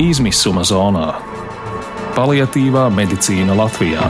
izmisuma 0.00 0.62
zonā- 0.64 1.10
paliatīvā 2.16 2.86
medicīna 2.94 3.56
Latvijā. 3.58 4.06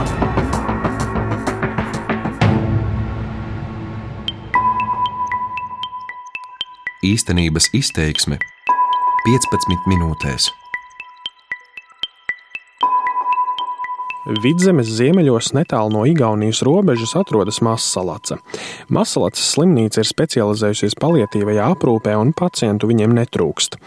Īstenības 7.11 7.71
izteiksme 7.75 8.39
15 9.27 9.91
minūtēs. 9.91 10.60
Vidzemes 14.21 14.91
ziemeļos 14.99 15.55
netālu 15.57 15.95
no 15.95 16.03
Igaunijas 16.05 16.61
robežas 16.67 17.15
atrodas 17.17 17.63
Masalaca. 17.65 18.37
Masalacas 18.93 19.47
slimnīca 19.55 20.03
ir 20.03 20.09
specializējusies 20.11 20.99
palietīvajā 21.01 21.71
aprūpē 21.73 22.19
un 22.21 22.35
pacientu 22.37 22.91
viņiem 22.91 23.15
netrūkst. 23.17 23.79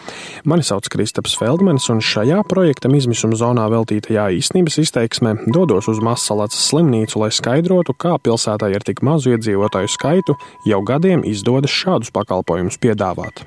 Mani 0.49 0.65
sauc 0.65 0.89
Kristaps 0.89 1.37
Feldmanis, 1.37 1.85
un 1.93 2.01
šajā 2.01 2.41
projektam 2.49 2.97
izmisuma 2.97 3.37
zonā 3.37 3.69
veltītajā 3.75 4.31
īstenības 4.39 4.81
izteiksmē 4.87 5.35
dodos 5.53 5.91
uz 5.93 6.01
Masalacas 6.01 6.65
slimnīcu, 6.71 7.21
lai 7.21 7.29
skaidrotu, 7.29 7.93
kā 7.93 8.17
pilsētā 8.17 8.73
ar 8.73 8.87
tik 8.87 9.05
mazu 9.05 9.35
iedzīvotāju 9.37 9.93
skaitu 9.93 10.39
jau 10.65 10.81
gadiem 10.81 11.21
izdodas 11.29 11.73
šādus 11.77 12.09
pakalpojumus 12.15 12.81
piedāvāt. 12.81 13.45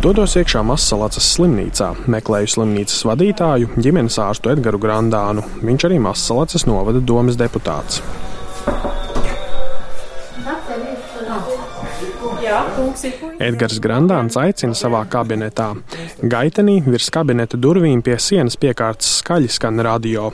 Dodos 0.00 0.32
iekšā 0.40 0.62
Masalacas 0.64 1.26
slimnīcā, 1.34 1.90
meklēju 2.08 2.48
slimnīcas 2.54 3.02
vadītāju, 3.04 3.68
ģimenes 3.84 4.16
ārstu 4.24 4.48
Edgars 4.54 4.80
Grandānu. 4.80 5.44
Viņš 5.60 5.84
arī 5.90 5.98
Masalacas 6.00 6.64
novada 6.64 7.02
domas 7.04 7.36
deputāts. 7.36 8.00
Edgars 12.50 13.78
Grandāns 13.78 14.34
aicina 14.40 14.74
savā 14.74 15.04
kabinetā. 15.10 15.68
Gaitenī 16.32 16.80
virs 16.82 17.06
kabineta 17.14 17.58
durvīm 17.60 18.00
pie 18.02 18.16
sienas 18.18 18.56
piekārtas 18.58 19.20
skaļi 19.20 19.50
skan 19.54 19.78
radio. 19.86 20.32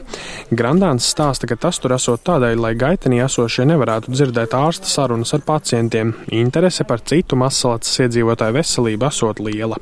Grandāns 0.49 1.09
stāsta, 1.13 1.49
ka 1.51 1.59
tas 1.61 1.77
tur 1.83 1.93
esot 1.97 2.23
tādēļ, 2.25 2.63
lai 2.63 2.73
gaitenī 2.79 3.21
esošie 3.27 3.67
nevarētu 3.69 4.15
dzirdēt 4.15 4.57
ārsta 4.57 4.89
sarunas 4.89 5.35
ar 5.37 5.45
pacientiem. 5.45 6.15
Interese 6.33 6.87
par 6.89 7.05
citu 7.05 7.37
masalacas 7.37 7.93
iedzīvotāju 8.07 8.57
veselību 8.57 9.09
esot 9.11 9.43
liela. 9.45 9.77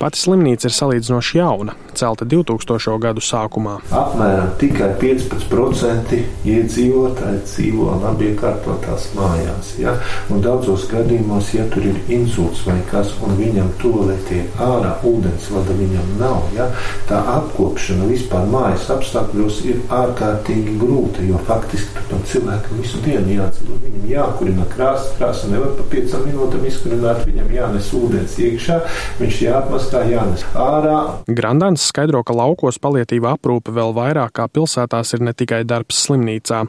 Pati 0.00 0.22
slimnīca 0.22 0.70
ir 0.70 0.76
salīdzinoši 0.78 1.38
jauna, 1.40 1.76
celta 1.92 2.24
2000. 2.24 2.96
gadu 3.04 3.24
sākumā. 3.24 3.76
Apmēram 3.92 4.54
tikai 4.62 4.94
15% 5.04 6.16
iedzīvotāji 6.48 7.44
dzīvo 7.44 8.00
labi 8.06 8.32
iekārtotās 8.32 9.10
mājās. 9.18 9.76
Ja? 9.82 9.98
Un 10.32 10.40
daudzos 10.44 10.88
gadījumos, 10.88 11.52
ja 11.58 11.68
tur 11.74 11.86
ir 11.90 11.98
insults 12.14 12.62
vai 12.68 12.76
kas, 12.90 13.10
un 13.24 13.34
viņam 13.38 13.70
toaletē 13.82 14.40
ārā 14.62 14.94
ūdensvada 15.06 15.74
viņam 15.78 16.12
nav, 16.20 16.44
ja? 16.54 16.68
tā 17.08 17.18
apkopšana 17.34 18.06
vispār 18.08 18.46
mājas 18.50 18.86
apstākļos 18.94 19.60
ir 19.66 19.80
ārkārtīgi 19.92 20.76
grūta, 20.80 21.24
jo 21.26 21.40
faktiski 21.48 21.96
tur 21.96 22.06
tam 22.12 22.22
cilvēkam 22.30 22.82
visu 22.82 23.00
dienu 23.04 23.38
jādzīvo. 23.38 23.78
Viņam 23.84 24.06
jākurina 24.12 24.66
krāsa, 24.70 25.10
krāsa 25.18 25.50
nevar 25.50 25.74
pa 25.78 25.86
piecām 25.92 26.24
minūtēm 26.28 26.68
izkurināt, 26.70 27.24
viņam 27.28 27.50
jānes 27.58 27.90
ūdens 27.98 28.38
iekšā, 28.46 28.78
viņš 29.20 29.40
jāapmaskā, 29.48 30.04
jānes 30.12 30.46
ārā. 30.54 31.00
Grandāns 31.26 31.88
skaidro, 31.90 32.22
ka 32.26 32.36
laukos 32.36 32.78
palietīva 32.82 33.34
aprūpe 33.34 33.74
vēl 33.74 33.94
vairāk 33.96 34.34
kā 34.38 34.46
pilsētās 34.50 35.14
ir 35.16 35.24
ne 35.26 35.34
tikai 35.36 35.62
darbs 35.68 36.04
slimnīcā. 36.06 36.64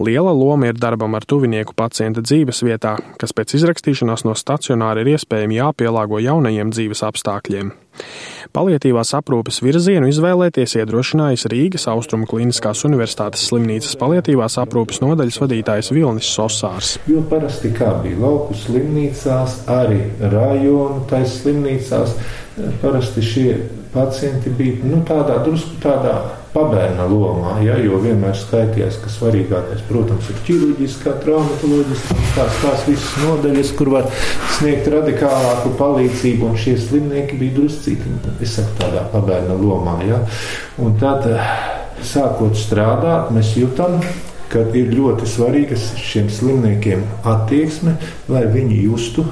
Liela 0.00 0.34
loma 0.36 0.70
ir 0.70 0.78
darbam 0.80 1.16
ar 1.16 1.26
tuvinieku 1.28 1.74
pacienta 1.76 2.22
dzīves 2.24 2.62
vietā, 2.66 2.96
kas 3.20 3.34
pēc 3.36 3.56
izrakstīšanās 3.58 4.26
no 4.28 4.36
stacionāra 4.50 5.04
ir 5.04 5.14
iespējami 5.14 5.60
jāpielāgo 5.60 6.18
jaunajiem 6.22 6.72
dzīves 6.74 7.04
apstākļiem. 7.06 7.70
Palietīvās 8.56 9.12
aprūpes 9.14 9.60
virzienu 9.62 10.08
izvēlēties 10.10 10.74
iedrošinājis 10.80 11.46
Rīgas 11.52 11.86
Austrumu 11.92 12.26
Kliniskās 12.30 12.82
Universitātes 12.88 13.44
slimnīcas 13.50 13.94
palietīvās 14.00 14.56
aprūpes 14.62 15.02
nodaļas 15.04 15.38
vadītājs 15.42 15.92
Vilnis 15.94 16.30
Sosārs. 16.34 16.96
Jo 17.10 17.22
parasti 17.30 17.70
kā 17.76 17.92
bija 18.02 18.18
lauku 18.24 18.56
slimnīcās, 18.58 19.60
arī 19.70 20.02
rajonu 20.32 21.04
taisa 21.10 21.36
slimnīcās, 21.44 22.16
parasti 22.82 23.26
šie 23.26 23.48
pacienti 23.94 24.50
bija 24.58 24.90
nu, 24.90 25.04
tādā 25.06 25.42
drusku 25.44 25.78
tādā 25.84 26.16
pabērna 26.54 27.06
lomā, 27.10 27.56
ja, 27.62 27.76
jo 27.78 28.00
vienmēr 28.02 28.34
skaitījās, 28.36 28.98
ka 29.02 29.12
svarīgākais, 29.12 29.84
protams, 29.88 30.30
ir 30.32 30.40
ķirurģiskā, 30.48 31.14
traumatoloģiskā, 31.24 32.16
tās, 32.34 32.56
tās 32.64 32.86
visas 32.88 33.12
nodaļas, 33.22 33.74
kur 33.78 33.92
var 33.94 34.08
sniegt 34.56 34.90
radikālāku 34.90 35.74
palīdzību, 35.78 36.48
un 36.50 36.58
šie 36.58 36.74
slimnieki 36.80 37.38
bija 37.40 37.58
druscīti, 37.60 38.16
es 38.42 38.56
saku, 38.58 38.74
tādā 38.82 39.04
pabērna 39.12 39.58
lomā, 39.60 40.00
ja. 40.08 40.18
Un 40.82 40.98
tad, 41.00 41.28
sākot 42.06 42.58
strādāt, 42.58 43.30
mēs 43.36 43.54
jūtam, 43.60 44.00
ka 44.50 44.64
ir 44.74 44.90
ļoti 44.96 45.28
svarīga 45.30 45.78
šiem 45.78 46.26
slimniekiem 46.34 47.04
attieksme, 47.30 47.94
lai 48.32 48.42
viņi 48.50 48.82
justu, 48.88 49.28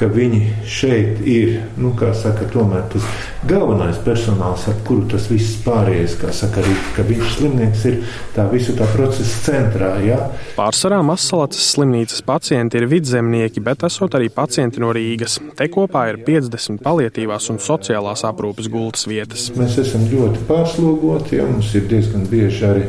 ka 0.00 0.08
viņi 0.08 0.40
šeit 0.64 1.18
ir, 1.28 1.58
nu, 1.76 1.90
kā 1.98 2.14
saka, 2.16 2.46
tomēr 2.48 2.86
tas 2.92 3.04
galvenais 3.48 3.98
personāls, 4.00 4.64
ar 4.70 4.78
kuru 4.86 5.04
tas 5.12 5.26
viss 5.28 5.58
pārējais, 5.64 6.14
kā 6.22 6.32
saka, 6.32 6.62
arī, 6.62 6.76
ka 6.96 7.04
viņš 7.04 7.34
slimnieks 7.34 7.82
ir 7.90 7.98
tā 8.32 8.46
visu 8.48 8.72
tā 8.78 8.88
procesa 8.94 9.42
centrā, 9.50 9.90
jā. 10.00 10.16
Ja? 10.16 10.46
Pārsvarā 10.56 11.02
Masalacas 11.04 11.66
slimnīcas 11.74 12.24
pacienti 12.24 12.80
ir 12.80 12.88
vidzemnieki, 12.88 13.60
bet 13.64 13.84
esot 13.90 14.16
arī 14.16 14.30
pacienti 14.32 14.80
no 14.80 14.94
Rīgas. 14.96 15.36
Te 15.58 15.68
kopā 15.72 16.06
ir 16.14 16.22
50 16.24 16.80
palietīvās 16.84 17.50
un 17.52 17.60
sociālās 17.60 18.24
aprūpes 18.28 18.70
gultas 18.72 19.04
vietas. 19.10 19.50
Mēs 19.60 19.76
esam 19.84 20.08
ļoti 20.08 20.46
pārslogoti, 20.48 21.36
ja 21.40 21.48
mums 21.48 21.74
ir 21.76 21.84
diezgan 21.92 22.24
bieži 22.30 22.64
arī 22.70 22.88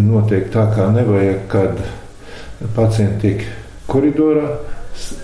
notiek 0.00 0.48
tā, 0.54 0.70
kā 0.72 0.88
nevajag, 0.94 1.44
kad 1.52 1.84
pacienti 2.76 3.20
tiek 3.26 3.46
koridorā 3.90 4.48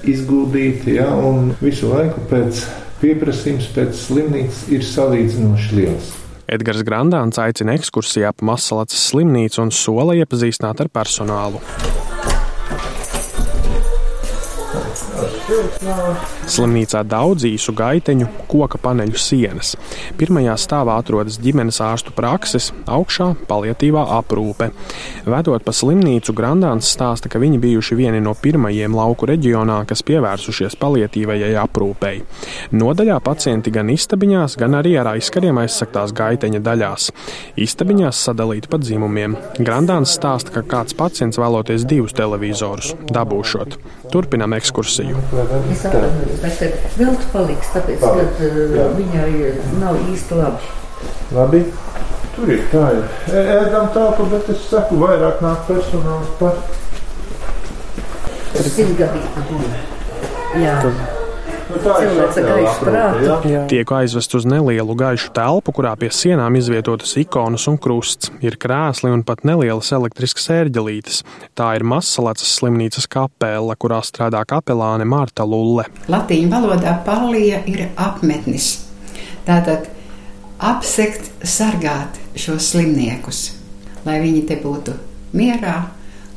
izguldīti, 0.08 0.96
ja, 0.98 1.10
un 1.16 1.52
visu 1.62 1.92
laiku 1.92 2.24
pēc 2.30 2.64
pieprasījums 3.02 3.70
pēc 3.74 3.96
slimnīcas 4.06 4.66
ir 4.74 4.84
salīdzinoši 4.86 5.78
liels. 5.78 6.12
Edgars 6.52 6.84
Grandāns 6.86 7.40
aicina 7.40 7.76
ekskursijā 7.78 8.34
pa 8.36 8.52
Masalacas 8.52 9.08
slimnīcu 9.08 9.62
un 9.64 9.72
sola 9.74 10.18
iepazīstināt 10.20 10.84
ar 10.84 10.92
personālu. 10.92 11.62
Slimnīcā 16.52 17.02
daudz 17.08 17.44
īsu 17.48 17.72
gaiteņu, 17.76 18.26
koka 18.50 18.78
paneļu 18.82 19.18
sienas. 19.20 19.74
Pirmajā 20.20 20.54
stāvā 20.60 20.96
atrodas 21.00 21.38
ģimenes 21.42 21.80
ārstu 21.84 22.14
prakses, 22.16 22.70
augšā 22.86 23.32
palietīvā 23.48 24.04
aprūpe. 24.18 24.70
Vedot 25.26 25.64
pa 25.64 25.74
slimnīcu, 25.76 26.34
Grandāns 26.36 26.90
stāsta, 26.92 27.30
ka 27.32 27.40
viņi 27.42 27.60
bijuši 27.62 27.98
vieni 27.98 28.22
no 28.24 28.34
pirmajiem 28.38 28.96
lauku 28.96 29.28
reģionā, 29.30 29.82
kas 29.88 30.04
pievērsušies 30.08 30.76
palietīvajai 30.80 31.52
aprūpei. 31.62 32.22
Nodaļā 32.76 33.18
pacienti 33.24 33.72
gan 33.74 33.92
istabiņās, 33.92 34.56
gan 34.60 34.78
arī 34.80 34.96
ar 35.00 35.12
aizkariem 35.14 35.62
aizsaktās 35.62 36.14
gaiteņa 36.16 36.62
daļās. 36.64 37.10
Istabiņās 37.60 38.24
sadalīti 38.28 38.72
pa 38.72 38.80
dzimumiem. 38.82 39.36
Grandāns 39.60 40.16
stāsta, 40.18 40.54
ka 40.56 40.66
kāds 40.76 40.96
pacients 40.98 41.40
vēloties 41.40 41.86
divus 41.88 42.16
televizorus 42.16 42.94
dabūšot. 43.12 43.78
Turpinām 44.12 44.52
ekskursiju. 44.58 45.41
Es 45.72 45.86
atvainojos, 45.88 46.42
bet 46.42 46.96
vilks 46.98 47.30
paliks, 47.32 47.72
tāpēc, 47.74 48.02
ka 48.02 48.10
uh, 48.48 48.92
viņai 48.98 49.30
nav 49.80 49.98
īsti 50.12 50.38
labi. 50.40 50.74
Labi. 51.36 51.64
Tur 52.32 52.52
ir 52.52 52.62
tā, 52.72 52.84
ir 52.96 53.50
ēdam 53.58 53.90
tāpu, 53.92 54.26
bet 54.32 54.48
es 54.54 54.62
saku, 54.70 55.00
vairāk 55.02 55.42
nāk 55.44 55.66
personāls 55.68 56.30
par. 56.40 56.60
Jā. 60.62 60.76
Tā 60.80 60.90
ir 60.90 60.90
Cilvēks 60.92 60.92
ar 60.92 60.92
sociālā 60.92 61.21
gaišu 61.80 62.66
aprūpe, 62.68 62.84
prātu. 62.84 63.50
ja? 63.50 63.62
Tiek 63.70 63.92
aizvest 63.96 64.36
uz 64.38 64.46
nelielu 64.48 64.96
gaišu 64.98 65.30
telpu, 65.36 65.74
kurā 65.76 65.94
pie 66.00 66.10
sienām 66.14 66.56
izvietotas 66.58 67.14
ikonas 67.20 67.66
un 67.70 67.78
krusts. 67.82 68.32
Ir 68.44 68.58
krēsli 68.60 69.12
un 69.12 69.24
pat 69.26 69.44
nelielas 69.48 69.92
elektriskas 69.96 70.50
ērģelītes. 70.52 71.22
Tā 71.58 71.72
ir 71.78 71.86
Masalacas 71.88 72.52
slimnīcas 72.58 73.08
kapela, 73.10 73.76
kurā 73.78 74.02
strādā 74.06 74.42
kapelāne 74.48 75.06
Marta 75.08 75.46
Lulle. 75.48 75.88
Latīņu 76.12 76.52
valodā 76.52 76.98
palija 77.06 77.62
ir 77.70 77.88
apmetnis. 77.96 78.74
Tātad 79.46 79.88
apsekt, 80.62 81.32
sargāt 81.42 82.20
šos 82.38 82.72
slimniekus, 82.72 83.48
lai 84.06 84.20
viņi 84.22 84.44
te 84.46 84.60
būtu 84.62 84.94
mierā, 85.34 85.80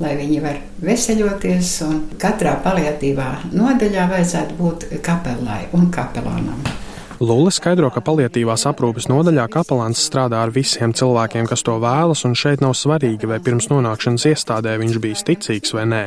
lai 0.03 0.15
viņi 0.19 0.39
var 0.43 0.61
veseļoties, 0.85 1.75
katrā 2.21 2.57
paliatīvā 2.65 3.29
nodaļā 3.53 4.09
vajadzētu 4.11 4.57
būt 4.59 4.89
kapelai 5.05 5.65
un 5.77 5.91
kapelānam. 5.93 6.84
Lūle 7.23 7.47
skaidro, 7.47 7.87
ka 7.95 8.01
paliatīvās 8.03 8.65
aprūpes 8.67 9.05
nodaļā 9.07 9.45
kapelāns 9.53 10.01
strādā 10.03 10.41
ar 10.43 10.49
visiem 10.51 10.91
cilvēkiem, 10.91 11.45
kas 11.47 11.61
to 11.63 11.77
vēlas, 11.79 12.25
un 12.27 12.33
šeit 12.35 12.59
nav 12.59 12.73
svarīgi, 12.75 13.29
vai 13.31 13.37
pirms 13.39 13.69
nonākšanas 13.71 14.25
iestādē 14.33 14.73
viņš 14.81 14.97
bijis 14.99 15.23
ticīgs 15.23 15.71
vai 15.77 15.85
nē. 15.87 16.01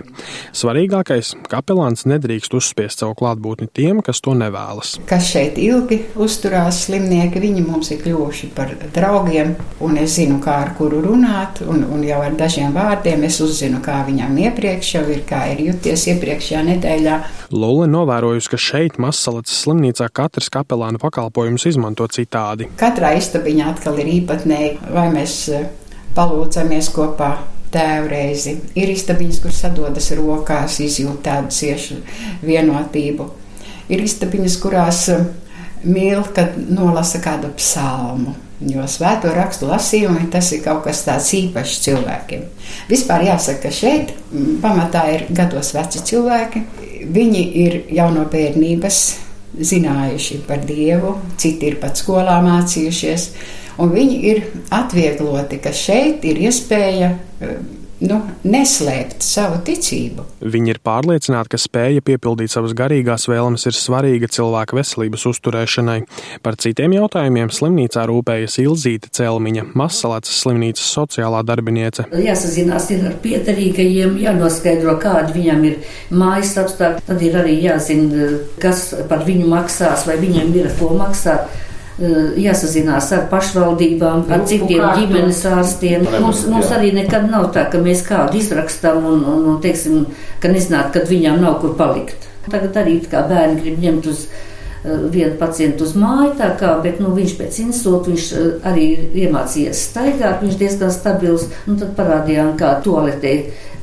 Svarīgākais- 0.53 1.31
kapelāns 1.53 2.05
nedrīkst 2.05 2.53
uzspiest 2.53 3.01
savu 3.01 3.15
klātbūtni 3.17 3.71
tiem, 3.73 4.03
kas 4.05 4.21
to 4.21 4.35
nevēlas. 4.37 4.99
Kas 5.09 5.31
šeit 5.33 5.57
ilgi 5.57 6.03
uzturās 6.15 6.85
slimnieki, 6.85 7.41
viņi 7.41 7.65
mums 7.67 7.91
ir 7.91 8.03
kļuvuši 8.05 8.51
par 8.55 8.77
draugiem, 8.93 9.57
un 9.81 9.97
es 9.97 10.19
zinu, 10.19 10.43
kā 10.45 10.61
ar 10.67 10.75
kuru 10.77 11.01
runāt, 11.01 11.67
un, 11.67 11.85
un 11.85 12.03
jau 12.03 12.21
ar 12.21 12.33
dažiem 12.33 12.71
vārdiem 12.75 13.25
es 13.25 13.41
uzzinu, 13.41 13.81
kā 13.81 14.05
viņam 14.05 14.37
iepriekš 14.37 14.93
jau 14.93 15.09
ir, 15.09 15.25
kā 15.25 15.57
ir 15.57 15.73
juties 15.73 16.05
iepriekšējā 16.05 16.63
nedēļā. 16.69 17.19
Lūle 17.51 17.89
novērojusi, 17.89 18.51
ka 18.51 18.57
šeit 18.61 18.99
Masalacas 18.99 19.65
slimnīcā 19.65 20.13
katrs 20.13 20.51
kapelāna 20.99 21.31
pakalpojums 21.31 21.67
izmanto 21.67 22.07
citādi. 22.07 22.69
Katrā 22.77 23.15
istabiņā 23.19 23.73
atkal 23.73 23.99
ir 23.99 24.09
īpatnēji, 24.23 24.79
vai 24.93 25.09
mēs 25.13 25.49
eh, 25.53 25.69
palūdzamies 26.15 26.91
kopā 26.95 27.39
tēvu 27.73 28.09
reizi. 28.09 28.59
Ir 28.75 28.89
istabiņas, 28.91 29.41
kur 29.43 29.53
sadodas 29.53 30.11
rokās, 30.17 30.81
izjūt 30.81 31.23
tādu 31.23 31.51
ciešu 31.51 32.01
vienotību. 32.43 33.29
Ir 33.89 34.03
istabiņas, 34.05 34.59
kurās 34.61 35.09
eh, 35.15 35.25
mīl, 35.85 36.23
kad 36.35 36.57
nolasa 36.69 37.21
kādu 37.21 37.53
psalmu. 37.57 38.35
Jo 38.59 38.89
svēto 38.91 39.31
rakstu 39.31 39.69
lasījumi 39.69 40.33
tas 40.33 40.49
ir 40.51 40.65
kaut 40.65 40.83
kas 40.89 41.05
tāds 41.07 41.29
īpašs 41.39 41.79
cilvēkiem. 41.85 42.43
Vispār 42.89 43.29
jāsaka, 43.29 43.69
ka 43.69 43.71
šeit 43.71 44.11
mm, 44.33 44.59
pamatā 44.65 45.05
ir 45.15 45.29
gados 45.31 45.71
veci 45.77 46.03
cilvēki. 46.03 46.65
Viņi 47.07 47.45
ir 47.63 47.77
jau 47.95 48.09
no 48.11 48.25
bērnības 48.27 49.28
zinājuši 49.57 50.43
par 50.49 50.63
Dievu, 50.69 51.17
citi 51.41 51.71
ir 51.71 51.79
pat 51.83 51.99
skolā 52.01 52.39
mācījušies, 52.45 53.31
un 53.83 53.95
viņi 53.95 54.21
ir 54.31 54.43
atviegloti, 54.75 55.61
ka 55.63 55.73
šeit 55.75 56.25
ir 56.29 56.43
iespēja 56.49 57.13
nu, 58.05 58.19
neslēpt 58.47 59.25
savu 59.25 59.59
ticību. 59.67 60.25
Viņi 60.43 60.73
ir 60.75 60.81
pārliecināti, 60.85 61.53
ka 61.55 61.61
spēja 61.61 62.05
piepildīt 62.05 62.53
savas 62.53 62.75
garīgās 62.79 63.29
vēlmes 63.31 63.67
ir 63.69 63.77
svarīga 63.77 64.31
cilvēka 64.33 64.79
veselības 64.79 65.27
uzturēšanai. 65.33 65.99
Par 66.45 66.59
citiem 66.63 66.95
jautājumiem 66.99 67.51
slimnīcā 67.55 68.07
rūpējas 68.11 68.59
Ilzīta 68.63 69.13
Celmiņa, 69.19 69.69
Masalēcas 69.79 70.43
slimnīcas 70.45 70.91
sociālā 70.99 71.43
darbiniece. 71.47 72.07
Jāsazinās 72.13 72.91
ir 72.95 73.07
ar 73.11 73.17
pietarīgajiem, 73.23 74.19
jānoskaidro, 74.25 74.99
kādi 75.03 75.39
viņam 75.41 75.65
ir 75.69 75.79
mājas 76.15 76.55
apstākļi, 76.63 77.07
tad 77.09 77.25
ir 77.25 77.41
arī 77.43 77.59
jāzina, 77.65 78.35
kas 78.63 78.91
par 79.11 79.27
viņu 79.27 79.49
maksās, 79.51 80.07
vai 80.09 80.19
viņiem 80.23 80.55
ir 80.59 80.71
ko 80.79 80.93
maksāt 80.99 81.49
jāsazinās 81.99 83.11
ar 83.17 83.25
pašvaldībām, 83.33 84.27
ar 84.31 84.45
citiem 84.47 84.85
ģimenes 85.01 85.41
ārstiem. 85.51 86.07
Mums, 86.23 86.45
mums 86.51 86.71
arī 86.75 86.93
nekad 86.95 87.27
nav 87.31 87.49
tā, 87.55 87.67
ka 87.73 87.81
mēs 87.83 88.05
kādu 88.07 88.39
izrakstam 88.39 89.03
un, 89.03 89.25
un, 89.27 89.47
un 89.55 89.63
teiksim, 89.65 90.05
ka 90.43 90.53
nezināt, 90.53 90.93
kad 90.95 91.09
viņam 91.11 91.41
nav 91.43 91.59
kur 91.63 91.75
palikt. 91.79 92.29
Tagad 92.49 92.79
arī 92.81 93.01
kā 93.05 93.25
bērni 93.29 93.61
grib 93.61 93.83
ņemt 93.83 94.07
uz 94.09 94.29
vienu 95.11 95.35
pacientu 95.41 95.85
uz 95.85 95.97
māju, 95.99 96.37
tā 96.39 96.53
kā, 96.57 96.77
bet 96.85 97.01
nu, 97.03 97.11
viņš 97.17 97.35
pēc 97.41 97.57
insulta 97.65 98.13
viņš 98.13 98.29
arī 98.69 98.85
ir 98.95 99.17
iemācījies 99.27 99.81
staigāt, 99.91 100.45
viņš 100.45 100.61
diezgan 100.61 100.93
stabils. 100.95 101.49
Nu, 101.67 101.75
tad 101.81 101.97
parādījām, 101.99 102.55
kā 102.61 102.77
toaletē 102.85 103.35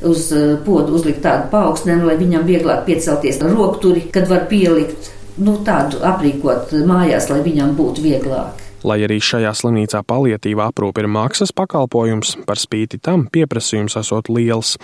uz 0.08 0.30
podu 0.64 0.96
uzlikt 0.96 1.20
tādu 1.24 1.50
paaugstinājumu, 1.52 2.08
lai 2.08 2.16
viņam 2.20 2.48
vieglāk 2.48 2.86
piecelties 2.88 3.42
rokturi, 3.44 4.06
kad 4.12 4.28
var 4.32 4.48
pielikt 4.50 5.12
nu, 5.42 5.58
tādu 5.66 6.00
aprīkot 6.06 6.72
mājās, 6.86 7.30
lai 7.32 7.42
viņam 7.44 7.74
būtu 7.78 8.04
vieglāk. 8.04 8.62
Lai 8.86 9.00
arī 9.02 9.16
šajā 9.24 9.50
slimnīcā 9.56 10.02
palietīva 10.06 10.68
aprūpe 10.70 11.02
ir 11.02 11.08
maksas 11.10 11.50
pakalpojums, 11.56 12.36
par 12.46 12.60
spīti 12.60 13.00
tam 13.02 13.24
pieprasījums 13.32 13.96
esot 13.98 14.28
liels. 14.30 14.76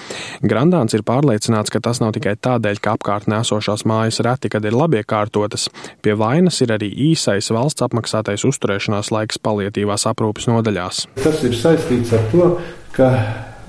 Grandāns 0.42 0.96
ir 0.96 1.04
pārliecināts, 1.06 1.70
ka 1.70 1.78
tas 1.84 2.00
nav 2.02 2.14
tikai 2.16 2.34
tādēļ, 2.34 2.80
ka 2.82 2.96
apkārtnē 2.96 3.42
esošās 3.44 3.84
mājas 3.86 4.18
reti, 4.26 4.50
kad 4.50 4.66
ir 4.66 4.74
labi 4.74 5.02
iekārtotas. 5.02 5.68
Pie 6.02 6.16
vainas 6.18 6.58
ir 6.64 6.74
arī 6.74 6.90
īsais 7.12 7.52
valsts 7.54 7.84
apmaksātais 7.86 8.46
uzturēšanās 8.48 9.12
laiks 9.14 9.38
palietīvās 9.38 10.08
aprūpes 10.10 10.50
nodaļās. 10.50 11.06
Tas 11.22 11.44
ir 11.46 11.54
saistīts 11.54 12.16
ar 12.16 12.26
to, 12.32 12.50
ka 12.96 13.12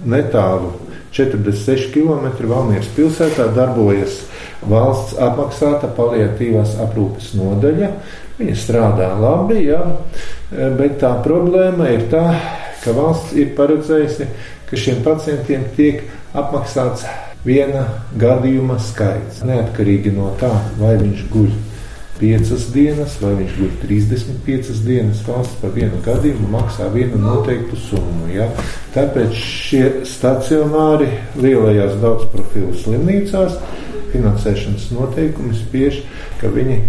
netālu 0.07 0.73
46 1.13 1.91
km 1.93 2.31
Valmieras 2.49 2.89
pilsētā 2.95 3.51
darbojas 3.53 4.23
valsts 4.69 5.17
apmaksāta 5.21 5.89
paliatīvās 5.97 6.77
aprūpes 6.83 7.33
nodaļa. 7.39 7.89
Viņa 8.39 8.55
strādā 8.57 9.11
labi, 9.19 9.59
jā, 9.67 9.81
bet 10.79 10.97
tā 11.03 11.13
problēma 11.25 11.91
ir 11.93 12.07
tā, 12.11 12.23
ka 12.83 12.95
valsts 12.97 13.35
ir 13.37 13.53
paredzējusi, 13.57 14.29
ka 14.69 14.79
šiem 14.79 15.03
pacientiem 15.05 15.67
tiek 15.77 16.01
apmaksāts 16.33 17.05
viena 17.45 17.85
gadījuma 18.19 18.79
skaits. 18.81 19.43
Neatkarīgi 19.45 20.15
no 20.15 20.31
tā, 20.41 20.51
vai 20.79 20.95
viņš 21.01 21.29
guļ 21.33 21.53
5 22.23 22.67
dienas, 22.73 23.15
vai 23.21 23.33
viņš 23.41 23.55
guļ 23.59 23.71
35 23.83 24.83
dienas, 24.85 25.23
valsts 25.27 25.57
par 25.61 25.73
vienu 25.75 25.99
gadījumu 26.05 26.49
maksā 26.53 26.87
vienu 26.93 27.19
noteiktu 27.19 27.79
summu. 27.89 28.29
Ja? 28.31 28.47
Tāpēc 28.95 29.33
šie 29.37 29.83
stacionāri 30.07 31.09
lielajās 31.41 31.97
daudzprofilu 32.03 32.75
slimnīcās 32.79 33.57
finansēšanas 34.13 34.91
noteikumi 34.93 35.57
spiež, 35.57 36.03
ka 36.41 36.51
viņi 36.53 36.79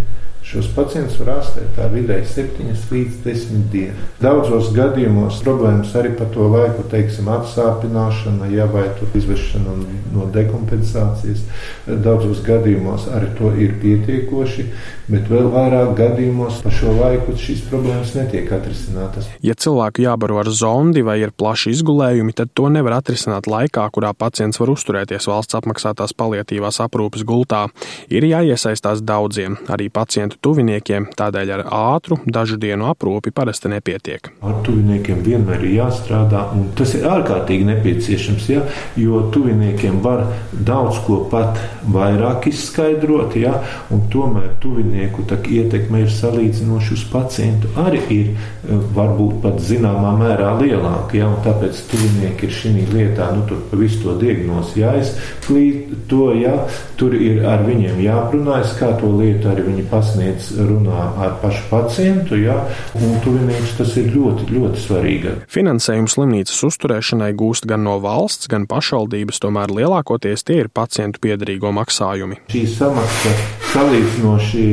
šos 0.45 0.69
pacientus 0.77 1.17
var 1.23 1.39
ārstēt 1.39 1.79
vidēji 1.93 2.27
7 2.29 2.73
līdz 2.93 3.21
10 3.25 3.69
dienas. 3.73 4.09
Daudzos 4.21 4.69
gadījumos 4.77 5.41
problēmas 5.45 5.95
arī 5.97 6.13
par 6.19 6.29
to 6.35 6.49
laiku, 6.53 6.85
teiksim, 6.93 7.31
atsāpināšana, 7.33 8.51
ja 8.53 8.67
vai 8.71 8.85
izvešana 9.17 9.77
no 10.13 10.27
dekompensācijas. 10.35 11.47
Daudzos 11.89 12.43
gadījumos 12.45 13.09
arī 13.17 13.31
to 13.39 13.55
ir 13.57 13.73
pietiekoši, 13.81 14.67
bet 15.09 15.29
vēl 15.33 15.49
vairāk 15.53 15.95
gadījumos 15.99 16.61
par 16.65 16.77
šo 16.77 16.93
laiku 16.97 17.35
šīs 17.41 17.65
problēmas 17.71 18.15
netiek 18.17 18.53
atrisinātas. 18.53 19.29
Ja 19.45 19.57
cilvēku 19.57 20.05
jābaro 20.05 20.39
ar 20.43 20.53
zondi 20.53 21.05
vai 21.05 21.19
ir 21.23 21.33
plaši 21.33 21.73
izgulējumi, 21.75 22.37
tad 22.37 22.53
to 22.57 22.69
nevar 22.73 22.99
atrisināt 23.01 23.49
laikā, 23.51 23.87
kurā 23.97 24.13
pacients 24.17 24.61
var 24.61 24.75
uzturēties 24.77 25.29
valsts 25.31 25.59
apmaksātās 25.59 26.15
palietīvās 26.17 26.83
aprūpes 26.85 27.25
gultā. 27.27 27.67
Ir 28.13 28.29
jāiesaistās 28.29 29.03
daudziem, 29.05 29.59
arī 29.73 29.91
pacientu 29.93 30.34
pacientu 30.35 30.39
tuviniekiem, 30.43 31.09
tādēļ 31.17 31.51
ar 31.55 31.63
ātru 31.71 32.19
dažu 32.27 32.57
dienu 32.57 32.87
aprūpi 32.89 33.33
parasti 33.33 33.69
nepietiek. 33.69 34.31
Ar 34.43 34.63
tuviniekiem 34.65 35.23
vienmēr 35.23 35.65
ir 35.65 35.83
jāstrādā, 35.83 36.53
un 36.55 36.73
tas 36.77 36.95
ir 36.95 37.07
ārkārtīgi 37.07 37.65
nepieciešams, 37.65 38.49
ja, 38.49 38.63
jo 38.97 39.31
tuviniekiem 39.33 40.01
var 40.03 40.27
daudz 40.53 40.99
ko 41.07 41.29
pat 41.31 41.59
vairāk 41.87 42.49
izskaidrot, 42.49 43.37
ja, 43.37 43.63
un 43.91 44.09
tomēr 44.11 44.57
tuvinieku 44.61 45.25
ietekme 45.25 46.05
ir 46.05 46.11
salīdzinoši 46.11 46.95
uz 46.95 47.05
pacientu 47.11 47.69
arī 47.77 48.03
ir 48.11 48.29
eh, 48.35 48.79
varbūt 48.95 49.41
pat 49.43 49.61
zināmā 49.61 50.15
mērā 50.19 50.55
lielāka, 50.61 51.17
ja, 51.19 51.29
un 51.29 51.43
tāpēc 51.45 51.85
tuvinieki 51.91 52.49
ir 52.49 52.55
šī 52.55 52.75
lietā, 52.93 53.31
nu, 53.35 53.47
tur 53.49 53.63
pa 53.71 53.79
visu 53.79 54.03
to 54.03 54.17
diagnozi 54.21 54.83
jāizklīt 54.83 55.95
to, 56.09 56.33
ja, 56.39 56.55
tur 56.97 57.15
ir 57.17 57.45
ar 57.49 57.65
viņiem 57.67 58.01
jāprunājas, 58.05 58.77
kā 58.79 58.93
to 59.01 59.11
lietu 59.19 59.51
arī 59.51 59.67
viņi 59.69 59.87
pasniedz 59.91 60.24
ārstnieks 60.25 60.53
runā 60.69 61.05
ar 61.21 61.37
pašu 61.43 61.65
pacientu, 61.71 62.37
ja, 62.39 62.57
un 62.97 63.19
tuvinieks 63.25 63.77
tas 63.79 63.97
ir 64.01 64.11
ļoti, 64.15 64.49
ļoti 64.53 64.85
svarīgi. 64.85 65.35
Finansējumu 65.53 66.09
slimnīcas 66.09 66.65
uzturēšanai 66.69 67.33
gūst 67.37 67.69
gan 67.69 67.85
no 67.85 67.99
valsts, 68.01 68.49
gan 68.49 68.67
pašvaldības, 68.71 69.43
tomēr 69.45 69.75
lielākoties 69.75 70.45
tie 70.45 70.65
ir 70.65 70.73
pacientu 70.73 71.21
piedarīgo 71.25 71.73
maksājumi. 71.75 72.41
Šī 72.53 72.67
samaksa 72.77 73.64
salīdzinoši, 73.75 74.67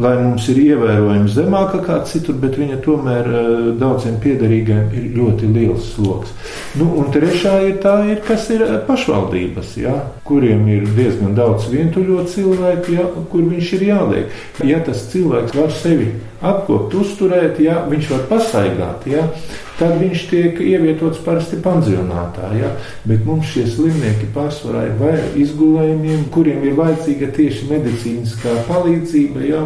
lai 0.00 0.14
mums 0.22 0.46
ir 0.52 0.60
ievērojami 0.62 1.30
zemāka 1.32 1.82
kā 1.84 1.98
citur, 2.08 2.38
bet 2.40 2.56
viņa 2.60 2.80
tomēr 2.84 3.28
eh, 3.28 3.50
daudziem 3.80 4.16
piedarīgiem 4.22 4.94
ir 4.96 5.10
ļoti 5.18 5.50
liels 5.54 5.92
sloks. 5.94 6.32
Nu, 6.80 6.88
un 7.00 7.10
trešā 7.14 7.56
ir 7.68 7.78
tā, 7.84 7.96
ir, 8.12 8.22
kas 8.26 8.48
ir 8.54 8.64
eh, 8.66 8.78
pašvaldības, 8.88 9.76
ja, 9.82 9.96
kuriem 10.28 10.66
ir 10.72 10.88
diezgan 10.96 11.36
daudz 11.38 11.68
vientuļo 11.72 12.24
cilvēku, 12.32 12.96
ja, 12.96 13.06
kur 13.32 13.46
viņš 13.52 13.72
ir 13.78 13.86
jāliek. 13.90 14.42
Ja 14.66 14.80
tas 14.84 15.06
cilvēks 15.12 15.56
var 15.56 15.72
sevi 15.76 16.12
apkopt, 16.40 16.94
uzturēt, 16.96 17.60
ja 17.60 17.82
viņš 17.88 18.10
var 18.14 18.22
pastaigāt, 18.30 19.06
ja, 19.10 19.26
tad 19.80 19.96
viņš 20.00 20.24
tiek 20.30 20.60
ievietots 20.64 21.20
parasti 21.24 21.60
pansionātā. 21.64 22.52
Ja? 22.56 22.72
Bet 23.08 23.24
mums 23.28 23.52
šie 23.52 23.66
slimnieki 23.68 24.30
pārsvarā 24.34 24.86
ir 24.88 24.96
vai 25.00 25.16
izgulējumiem, 25.40 26.26
kuriem 26.34 26.64
ir 26.68 26.78
vajadzīga 26.80 27.30
tieši 27.36 27.68
medicīniskā 27.72 28.56
palīdzība. 28.68 29.44
Ja? 29.48 29.64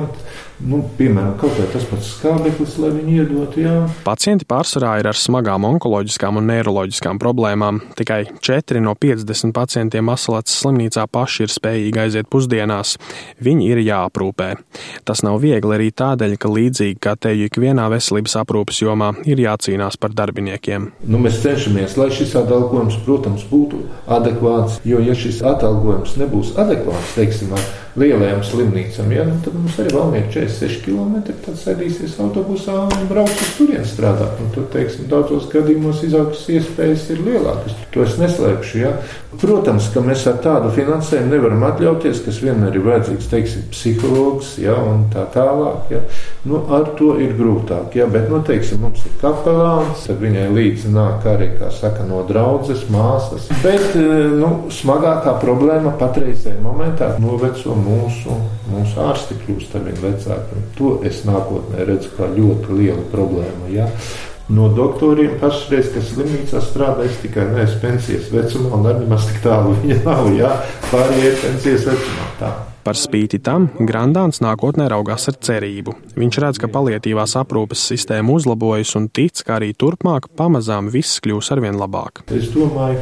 Nu, 0.63 0.79
piemēram, 0.99 1.33
kaut 1.41 1.57
vai 1.59 1.67
tas 1.73 1.83
pats 1.91 2.13
skābeklis, 2.15 2.77
lai 2.79 2.93
viņi 2.95 3.17
iedotu. 3.19 3.63
Jā. 3.65 3.73
Pacienti 4.07 4.47
pārsvarā 4.49 4.93
ir 5.01 5.09
ar 5.11 5.19
smagām 5.19 5.67
onkoloģiskām 5.67 6.39
un 6.39 6.47
neiroloģiskām 6.47 7.19
problēmām. 7.23 7.81
Tikai 7.99 8.21
4 8.39 8.83
no 8.85 8.95
50 8.95 9.51
pacientiem 9.57 10.07
Masalats 10.07 10.55
slimnīcā 10.63 11.09
paši 11.11 11.45
ir 11.47 11.55
spējīgi 11.55 12.03
aiziet 12.05 12.31
pusdienās. 12.31 12.95
Viņi 13.43 13.71
ir 13.75 13.83
jāaprūpē. 13.83 14.53
Tas 15.05 15.25
nav 15.27 15.41
viegli 15.43 15.75
arī 15.75 15.91
tādēļ, 15.91 16.39
ka 16.39 16.53
līdzīgi 16.55 17.01
kā 17.03 17.17
teju 17.19 17.51
ikvienā 17.51 17.91
veselības 17.93 18.39
aprūpas 18.45 18.79
jomā 18.85 19.11
ir 19.27 19.43
jācīnās 19.43 19.99
par 19.99 20.15
darbiniekiem. 20.15 20.93
Nu, 21.03 21.19
mēs 21.19 21.43
cenšamies, 21.43 21.99
lai 21.99 22.13
šis 22.15 22.37
atalgojums, 22.45 23.01
protams, 23.05 23.43
būtu 23.51 23.83
adekvāts, 24.07 24.79
jo 24.87 25.03
ja 25.03 25.19
šis 25.19 25.43
atalgojums 25.43 26.15
nebūs 26.23 26.55
adekvāts, 26.63 27.17
teiksim, 27.19 27.53
ar 27.59 27.84
lielajām 27.99 28.43
slimnīcām, 28.43 29.13
ja, 29.15 29.25
nu, 29.29 29.37
tad 29.45 29.55
mums 29.55 29.77
arī 29.79 29.93
vēl 29.95 30.17
ir 30.19 30.25
46 30.35 30.83
km. 30.83 31.21
Tad 31.45 31.59
sēdīsies 31.61 32.17
autobusā 32.23 32.75
un 32.89 33.09
brauks 33.11 33.43
uz 33.45 33.53
turieni 33.59 33.87
strādāt. 33.87 34.41
Un 34.43 34.51
tur, 34.55 34.67
teiksim, 34.73 35.07
daudzos 35.11 35.47
gadījumos 35.53 36.03
izaugsmes 36.07 36.49
iespējas 36.57 37.07
ir 37.15 37.23
lielākas. 37.27 37.77
To 37.95 38.03
es 38.03 38.17
neslēpšu. 38.19 38.81
Ja. 38.83 38.97
Protams, 39.39 39.89
ka 39.95 40.03
mēs 40.03 40.25
ar 40.31 40.41
tādu 40.43 40.71
finansējumu 40.75 41.31
nevaram 41.33 41.63
atļauties, 41.69 42.23
kas 42.27 42.41
vienmēr 42.43 42.79
ir 42.79 42.85
vajadzīgs, 42.87 43.31
teiksim, 43.31 43.65
psihologs 43.73 44.55
ja, 44.63 44.75
un 44.79 45.07
tā 45.15 45.27
tālāk. 45.35 45.95
Ja. 45.95 46.03
Nu, 46.49 46.65
ar 46.75 46.91
to 46.99 47.15
ir 47.23 47.35
grūtāk. 47.39 47.95
Ja, 47.99 48.09
bet, 48.11 48.29
nu, 48.31 48.43
teiksim, 48.47 48.83
mums 48.85 49.03
ir 49.07 49.15
kapelāns, 49.23 50.07
tad 50.09 50.19
viņai 50.23 50.49
līdzi 50.55 50.91
nāk 50.95 51.27
arī, 51.31 51.53
kā 51.59 51.71
saka, 51.75 52.07
no 52.09 52.23
draudzes, 52.29 52.87
māsas. 52.95 53.49
Bet 53.63 53.95
nu, 53.95 54.53
smagākā 54.75 55.37
problēma 55.43 55.95
patreizējā 56.01 56.59
momentā 56.63 57.15
noveco 57.23 57.75
mūsu, 57.85 58.37
mūsu 58.73 59.01
ārsti 59.05 59.39
kļūst 59.45 59.79
ar 59.79 59.87
vien 59.87 59.99
vecāki. 60.03 60.63
To 60.79 60.99
es 61.07 61.23
nākotnē 61.29 61.87
redzu 61.89 62.15
kā 62.17 62.29
ļoti 62.35 62.79
lielu 62.81 63.09
problēmu. 63.13 63.73
Ja? 63.75 63.89
No 64.53 64.69
doktoriem 64.77 65.39
pašreiz, 65.41 65.89
kas 65.95 66.11
slimnīcā 66.13 66.61
strādā, 66.61 67.07
es 67.09 67.17
tikai 67.23 67.47
neesmu 67.55 67.81
pensijas 67.81 68.29
vecumā, 68.33 68.75
un 68.77 68.91
arī 68.91 69.07
nemaz 69.07 69.31
tik 69.31 69.41
tālu 69.47 69.73
viņa 69.81 70.03
nav. 70.05 70.29
Jā, 70.37 70.53
pārējie 70.91 71.31
ir 71.31 71.43
pensijas 71.47 71.89
vecumā. 71.89 72.31
Tā. 72.43 72.53
Par 72.85 72.99
spīti 73.01 73.39
tam 73.41 73.71
Grandāns 73.81 74.43
nākotnē 74.45 74.91
raugās 74.93 75.25
ar 75.31 75.39
cerību. 75.41 75.95
Viņš 76.21 76.39
redz, 76.45 76.61
ka 76.61 76.69
palietīvās 76.69 77.33
aprūpes 77.41 77.81
sistēma 77.89 78.35
uzlabojas 78.37 78.93
un 79.01 79.09
tic, 79.09 79.41
ka 79.41 79.57
arī 79.57 79.71
turpmāk 79.73 80.29
pamazām 80.37 80.93
viss 80.93 81.23
kļūs 81.25 81.49
arvien 81.57 81.81
labāk. 81.81 82.27
Es 82.29 82.53
domāju, 82.53 83.01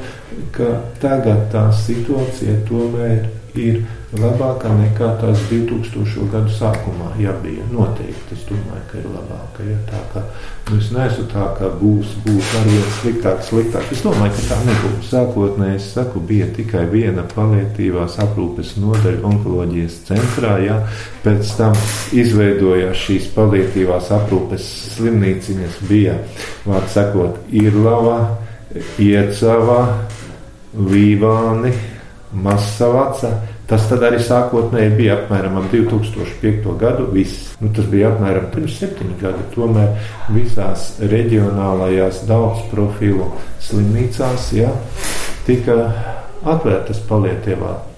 ka 0.55 0.77
tagad 1.03 1.49
tā 1.51 1.67
situācija 1.75 2.61
tomēr 2.71 3.17
ir 3.17 3.31
labākā 3.53 4.71
nekā 4.77 5.09
tās 5.21 5.41
2000. 5.51 6.25
gadu 6.33 6.53
sākumā. 6.53 7.13
Jā, 7.21 7.33
bija 7.43 7.65
noteikti. 7.73 8.37
Es 8.37 8.45
domāju, 8.49 8.83
ka 8.91 8.99
ir 8.99 9.07
labāka. 9.13 9.65
Ja, 9.67 9.77
tā 9.89 10.01
kā, 10.13 10.23
nu, 10.71 10.79
es 10.79 10.91
neesmu 10.93 11.27
tā, 11.33 11.47
ka 11.59 11.69
būs, 11.81 12.15
būs 12.25 12.53
arī 12.61 12.81
sliktāk, 13.01 13.43
sliktāk. 13.45 13.93
Es 13.93 14.03
domāju, 14.05 14.33
ka 14.39 14.47
tā 14.51 14.59
nebūs. 14.69 15.11
Sākotnēji 15.11 15.81
es 15.81 15.91
saku, 15.93 16.21
bija 16.21 16.49
tikai 16.57 16.87
viena 16.93 17.25
palietīvās 17.35 18.19
aprūpes 18.25 18.75
nodaļa 18.81 19.25
onkoloģijas 19.33 20.01
centrā. 20.09 20.57
Ja, 20.65 20.81
pēc 21.25 21.55
tam 21.59 21.77
izveidojās 22.17 23.05
šīs 23.05 23.31
palietīvās 23.37 24.13
aprūpes 24.17 24.69
slimnīciņas. 24.97 25.81
Bija, 25.89 26.19
vārds 26.69 26.97
sakot, 26.97 27.41
Irlava, 27.53 28.19
Iecava, 29.01 29.81
Līvāni 30.73 31.73
Masavaca. 32.33 33.33
Tas 33.69 33.87
arī 33.95 34.19
sākotnēji 34.21 34.95
bija 34.99 35.17
apmēram 35.21 35.61
2005. 35.73 36.73
gadu. 36.81 37.07
Viss. 37.12 37.53
Nu, 37.61 37.71
tas 37.77 37.87
bija 37.93 38.11
apmēram 38.12 38.51
pirms 38.55 38.79
septiņiem 38.81 39.21
gadiem. 39.21 39.47
Tomēr 39.55 40.11
visās 40.35 40.91
reģionālajās 41.12 42.25
daudz 42.29 42.67
profilu 42.73 43.31
slimnīcās 43.62 44.51
ja, 44.57 44.73
tika 45.47 45.79
atvērtas 46.49 47.01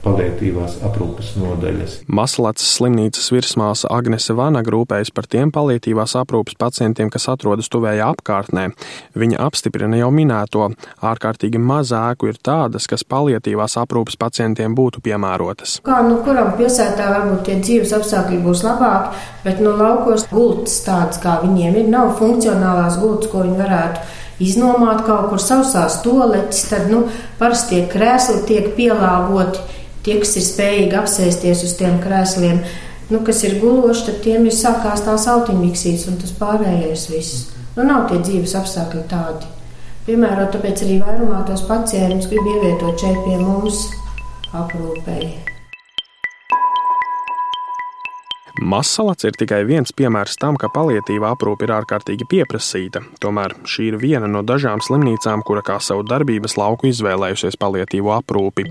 palietīvās 0.05 0.77
aprūpes 0.85 1.33
nodaļas. 1.41 1.97
Maslats 2.13 2.67
slimnīcas 2.77 3.31
virsmāsa 3.33 3.89
Agnese 3.95 4.37
Vana 4.37 4.61
rūpējas 4.65 5.13
par 5.15 5.29
tiem 5.31 5.53
palietīvās 5.55 6.15
aprūpes 6.21 6.59
pacientiem, 6.61 7.11
kas 7.13 7.29
atrodas 7.33 7.71
tuvējā 7.73 8.11
apkārtnē. 8.15 8.67
Viņa 9.17 9.41
apstiprina 9.47 10.01
jau 10.01 10.11
minēto, 10.15 10.69
ārkārtīgi 11.05 11.61
maz 11.61 11.93
ēku 11.97 12.29
ir 12.33 12.41
tādas, 12.45 12.89
kas 12.91 13.07
palietīvās 13.09 13.79
aprūpes 13.81 14.19
pacientiem 14.21 14.77
būtu 14.77 15.01
piemērotas. 15.05 15.79
Kā 15.87 16.03
nu 16.07 16.21
kuram 16.27 16.53
pilsētā 16.59 17.09
varbūt 17.15 17.47
tie 17.49 17.61
dzīves 17.63 17.95
apstākļi 18.01 18.43
būs 18.45 18.65
labāki, 18.67 19.25
bet 19.47 19.65
nu 19.65 19.73
laukos 19.79 20.29
gultas 20.33 20.83
tādas, 20.85 21.23
kā 21.23 21.41
viņiem 21.45 21.81
ir, 21.81 21.89
nav 21.93 22.15
funkcionālās 22.21 23.01
gultas, 23.01 23.33
ko 23.33 23.47
viņi 23.47 23.59
varētu 23.63 24.23
iznomāt 24.43 25.05
kaut 25.07 25.29
kur 25.31 25.43
sausās 25.43 26.00
toaletes, 26.05 26.64
tad 26.71 26.91
nu, 26.91 27.05
parasti 27.38 27.75
tie 27.75 27.87
krēsli 27.91 28.43
tiek 28.49 28.73
pielāgoti. 28.79 29.62
Tie, 30.05 30.19
kas 30.21 30.35
ir 30.37 30.45
spējīgi 30.45 30.99
apsēsties 31.00 31.62
uz 31.64 31.73
tiem 31.79 31.97
krēsliem, 32.03 32.59
nu, 33.09 33.23
kas 33.25 33.41
ir 33.49 33.57
guloši, 33.62 34.05
tad 34.11 34.21
tiem 34.26 34.45
ir 34.50 34.57
sākās 34.57 35.05
tās 35.07 35.25
autiņmiksītes 35.33 36.07
un 36.12 36.21
tas 36.21 36.35
pārējais 36.37 37.09
viss. 37.12 37.47
Nu, 37.79 37.87
nav 37.88 38.11
tie 38.11 38.21
dzīves 38.21 38.55
apstākļi 38.61 39.07
tādi. 39.11 39.49
Piemēram, 40.05 40.50
tāpēc 40.53 40.85
arī 40.85 41.00
vairumā 41.00 41.41
tos 41.49 41.64
pacientus 41.64 42.29
grib 42.29 42.53
ievietot 42.53 43.00
šeit 43.00 43.25
pie 43.25 43.41
mums 43.41 43.87
aprūpēji. 44.53 45.54
Masalats 48.64 49.26
ir 49.28 49.35
tikai 49.37 49.59
viens 49.68 49.92
piemērs 49.92 50.38
tam, 50.40 50.56
ka 50.56 50.71
palietīva 50.73 51.35
aprūpe 51.35 51.66
ir 51.66 51.73
ārkārtīgi 51.75 52.25
pieprasīta. 52.30 53.02
Tomēr 53.21 53.52
šī 53.68 53.90
ir 53.90 53.97
viena 54.00 54.30
no 54.30 54.40
dažām 54.40 54.80
slimnīcām, 54.80 55.42
kura 55.44 55.61
kā 55.66 55.76
savu 55.85 56.00
darbības 56.09 56.56
lauku 56.56 56.88
izvēlējusies 56.88 57.59
palietīvo 57.61 58.14
aprūpi. 58.16 58.64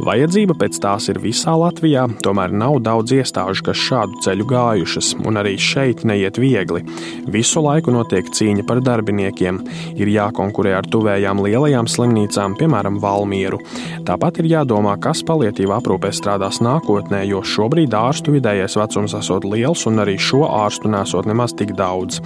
Vajadzība 0.00 0.56
pēc 0.56 0.78
tās 0.80 1.10
ir 1.12 1.20
visā 1.20 1.52
Latvijā, 1.52 2.06
tomēr 2.24 2.54
nav 2.56 2.78
daudz 2.86 3.12
iestāžu, 3.18 3.66
kas 3.68 3.82
šādu 3.84 4.22
ceļu 4.24 4.46
gājušas, 4.54 5.12
un 5.28 5.36
arī 5.42 5.58
šeit 5.60 6.06
neiet 6.08 6.40
viegli. 6.40 6.86
Visu 7.28 7.60
laiku 7.60 7.92
notiek 7.92 8.32
cīņa 8.32 8.64
par 8.64 8.80
darbiniekiem, 8.88 9.60
ir 10.00 10.12
jākonkurē 10.14 10.78
ar 10.78 10.88
tuvējām 10.88 11.44
lielajām 11.44 11.92
slimnīcām, 11.92 12.56
piemēram, 12.56 12.96
Valmieru. 13.04 13.60
Tāpat 14.08 14.40
ir 14.40 14.50
jādomā, 14.54 14.96
kas 14.96 15.20
palietīvā 15.28 15.82
aprūpē 15.82 16.14
strādās 16.16 16.62
nākotnē, 16.64 17.20
jo 17.28 17.44
šobrīd 17.44 17.92
ārstu 18.00 18.38
vidējais 18.38 18.80
vecums 18.80 19.16
esot 19.26 19.44
liels 19.50 19.82
un 19.90 19.98
arī 19.98 20.14
šo 20.22 20.44
ārstu 20.46 20.90
nesot 20.92 21.26
nemaz 21.26 21.54
tik 21.58 21.74
daudz. 21.76 22.20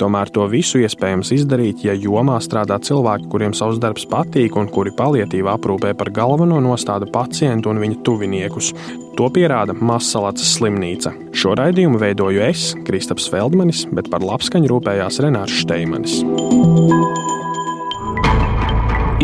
Tomēr 0.00 0.32
to 0.32 0.46
visu 0.48 0.80
iespējams 0.80 1.34
izdarīt, 1.36 1.84
ja 1.84 1.92
jomā 1.92 2.38
strādā 2.40 2.78
cilvēki, 2.80 3.28
kuriem 3.32 3.52
savs 3.56 3.80
darbs 3.82 4.06
patīk 4.08 4.56
un 4.56 4.70
kuri 4.72 4.94
palietīvi 4.96 5.52
aprūpē 5.52 5.92
par 5.98 6.12
galveno 6.16 6.62
nostādu 6.64 7.10
pacientu 7.12 7.72
un 7.72 7.82
viņa 7.82 8.00
tuviniekus. 8.06 8.72
To 9.16 9.28
pierāda 9.32 9.76
Masalacas 9.76 10.56
slimnīca. 10.56 11.12
Šo 11.36 11.54
raidījumu 11.56 12.00
veidoju 12.00 12.42
es, 12.48 12.70
Kristaps 12.88 13.28
Feldmanis, 13.32 13.86
bet 13.92 14.10
par 14.12 14.24
labskaņu 14.24 14.72
rūpējās 14.72 15.20
Renārs 15.24 15.60
Šteimanis. 15.62 16.20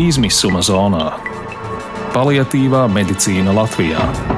Izmisuma 0.01 0.61
zonā- 0.65 1.11
paliatīvā 2.15 2.87
medicīna 2.89 3.53
Latvijā. 3.53 4.32